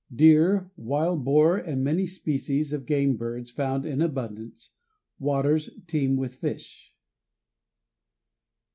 [0.11, 4.71] DEER, WILD BOAR, AND MANY SPECIES OF GAME BIRDS FOUND IN ABUNDANCE
[5.19, 6.91] WATERS TEEM WITH FISH.